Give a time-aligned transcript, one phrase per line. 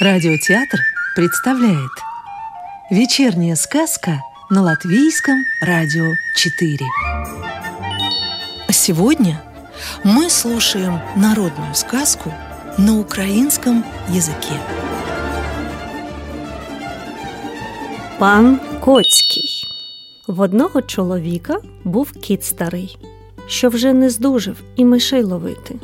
[0.00, 0.78] Радиотеатр
[1.14, 1.90] представляет
[2.90, 6.78] Вечерняя сказка на Латвийском радио 4
[8.70, 9.42] Сегодня
[10.02, 12.32] мы слушаем народную сказку
[12.78, 14.54] на украинском языке.
[18.18, 19.64] Пан Коцький.
[20.26, 22.98] В одного чоловіка був кіт старий,
[23.46, 25.74] що вже не здужав і мишей ловити.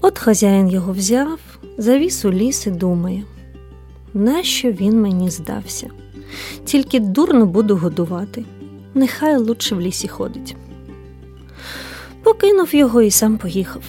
[0.00, 1.38] От хазяїн його взяв,
[1.78, 3.22] завіс у ліс і думає,
[4.14, 5.90] нащо він мені здався?
[6.64, 8.44] Тільки дурно буду годувати,
[8.94, 10.56] нехай лучше в лісі ходить.
[12.22, 13.82] Покинув його і сам поїхав.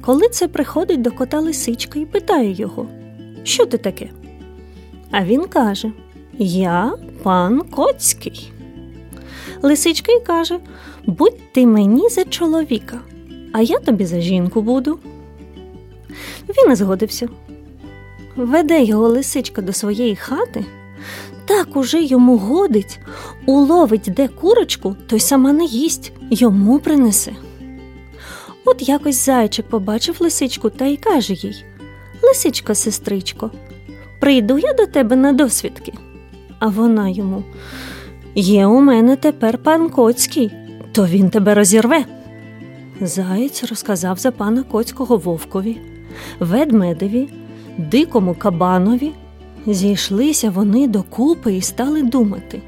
[0.00, 2.86] Коли це приходить до кота лисичка і питає його,
[3.42, 4.10] що ти таке?
[5.10, 5.92] А він каже:
[6.38, 8.52] Я пан Коцький.
[9.62, 10.58] Лисичка й каже:
[11.06, 13.00] Будь ти мені за чоловіка,
[13.52, 14.98] а я тобі за жінку буду.
[16.48, 17.28] Він і згодився.
[18.36, 20.64] Веде його лисичка до своєї хати,
[21.46, 23.00] так уже йому годить,
[23.46, 27.32] уловить де курочку, той сама не їсть, йому принесе.
[28.64, 31.64] От якось зайчик побачив лисичку та й каже їй
[32.22, 33.50] Лисичко, сестричко,
[34.20, 35.92] прийду я до тебе на досвідки.
[36.58, 37.44] А вона йому
[38.34, 40.52] Є у мене тепер пан Коцький,
[40.92, 42.04] то він тебе розірве.
[43.00, 45.80] Заєць розказав за пана Коцького вовкові,
[46.40, 47.28] ведмедеві,
[47.78, 49.12] дикому кабанові.
[49.66, 52.62] Зійшлися вони докупи і стали думати,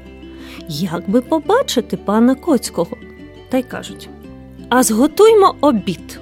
[0.67, 2.97] як би побачити пана Коцького,
[3.49, 4.09] та й кажуть
[4.69, 6.19] А зготуймо обід.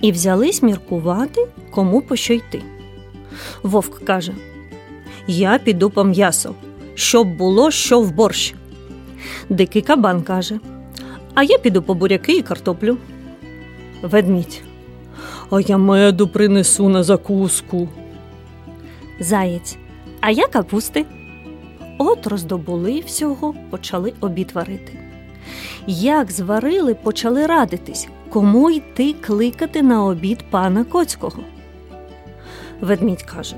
[0.00, 2.62] І взялись міркувати, кому по що йти.
[3.62, 4.34] Вовк каже:
[5.26, 6.54] Я піду по м'ясо,
[6.94, 8.54] щоб було що в борщ.
[9.48, 10.60] Дикий кабан каже:
[11.34, 12.96] А я піду по буряки і картоплю.
[14.02, 14.65] Ведмідь.
[15.50, 17.88] А я меду принесу на закуску.
[19.20, 19.76] Заєць.
[20.20, 21.04] А я капусти.
[21.98, 24.98] От роздобули всього, почали обід варити.
[25.86, 31.42] Як зварили, почали радитись, кому йти кликати на обід пана Коцького.
[32.80, 33.56] Ведмідь каже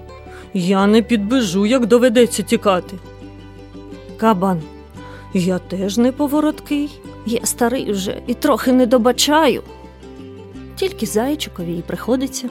[0.55, 2.97] Я не підбежу, як доведеться тікати.
[4.17, 4.61] Кабан.
[5.35, 9.63] Я теж не повороткий, я старий вже і трохи не добачаю.
[10.79, 12.49] Тільки зайчикові й приходиться.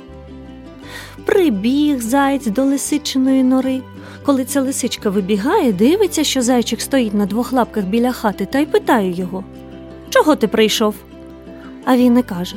[1.25, 3.81] Прибіг заєць до лисичиної нори.
[4.25, 8.65] Коли ця лисичка вибігає, дивиться, що зайчик стоїть на двох лапках біля хати, та й
[8.65, 9.43] питає його
[10.09, 10.95] Чого ти прийшов?
[11.85, 12.55] А він не каже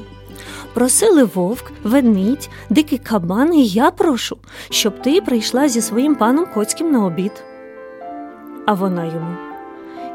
[0.74, 4.36] Просили вовк, ведмідь, дикий кабан, і я прошу,
[4.70, 7.32] щоб ти прийшла зі своїм паном Коцьким на обід.
[8.66, 9.36] А вона йому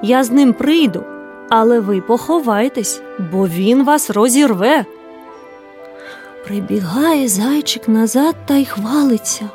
[0.04, 1.04] Я з ним прийду,
[1.50, 3.02] але ви поховайтесь,
[3.32, 4.86] бо він вас розірве.
[6.46, 9.50] Прибігає зайчик назад та й хвалиться.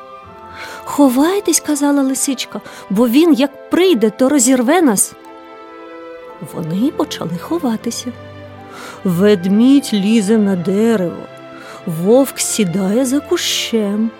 [0.84, 5.15] Ховайтесь, казала лисичка, бо він, як прийде, то розірве нас.
[6.55, 8.12] Вони почали ховатися.
[9.05, 11.23] Ведмідь лізе на дерево,
[11.87, 14.11] вовк сідає за кущем,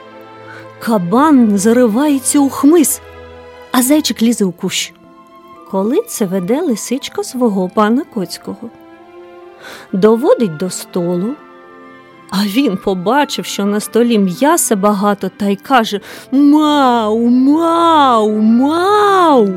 [0.79, 3.01] кабан заривається у хмиз,
[3.73, 4.93] а зайчик лізе у кущ.
[5.71, 8.71] Коли це веде лисичка свого пана Коцького,
[9.93, 11.35] доводить до столу.
[12.31, 16.01] А він побачив, що на столі м'яса багато, та й каже
[16.33, 19.49] Мау, мау, мау.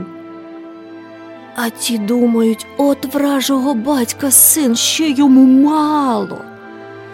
[1.56, 6.38] А ті думають, от вражого батька син ще йому мало.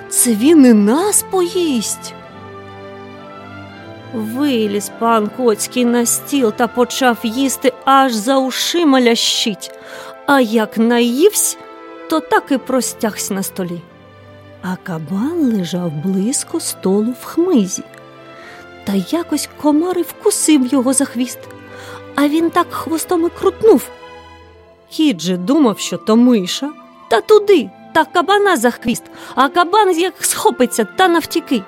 [0.10, 2.14] Це він і нас поїсть.
[4.14, 9.72] Виліз пан Коцький на стіл та почав їсти аж за ушима лящить,
[10.26, 11.58] а як наївсь,
[12.10, 13.82] то так і простягся на столі
[14.62, 17.84] а кабан лежав близько столу в хмизі.
[18.86, 21.40] Та якось комар і вкусив його за хвіст,
[22.16, 23.90] а він так хвостом і крутнув.
[24.90, 26.72] Кіт же думав, що то миша,
[27.10, 29.04] та туди, та кабана за хвіст,
[29.36, 31.64] а кабан як схопиться та навтіки.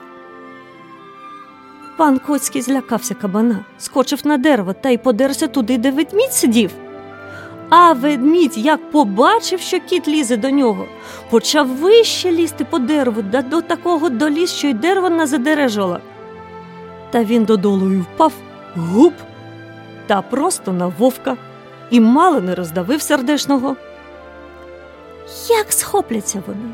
[1.97, 6.71] Пан Коцький злякався кабана, скочив на дерево та й подерся туди, де ведмідь сидів.
[7.71, 10.85] А ведмідь, як побачив, що кіт лізе до нього,
[11.29, 15.99] почав вище лізти по дереву, да до такого доліз, що й дерево не задережало.
[17.11, 18.33] Та він додолу й впав
[18.75, 19.13] гуп
[20.07, 21.37] та просто на вовка
[21.89, 23.75] і мало не роздавив сердешного.
[25.49, 26.69] Як схопляться вони,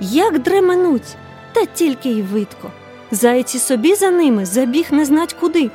[0.00, 1.16] як дременуть,
[1.52, 2.70] та тільки й видко.
[3.10, 5.70] Зайці собі за ними забіг не знать куди.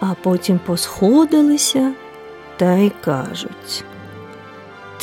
[0.00, 1.92] А потім посходилися
[2.56, 3.84] та й кажуть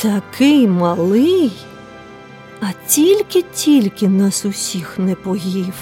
[0.02, 1.52] такий малий,
[2.60, 5.74] а тільки-тільки нас усіх не поїв.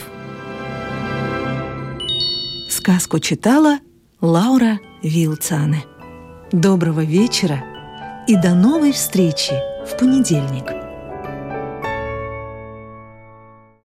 [2.71, 3.79] Сказку читала
[4.21, 5.83] Лаура Вилцане.
[6.53, 7.63] Доброго вечера
[8.29, 9.53] и до новой встречи
[9.87, 10.78] в понедельник.